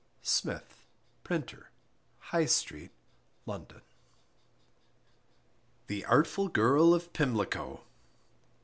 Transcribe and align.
Smith, 0.23 0.83
Printer, 1.23 1.69
High 2.33 2.45
Street, 2.47 2.89
London. 3.45 3.83
MARY 3.83 3.85
NEWALL, 3.85 5.83
The 5.85 6.05
Artful 6.05 6.47
Girl 6.47 6.93
of 6.95 7.13
Pimlico. 7.13 7.81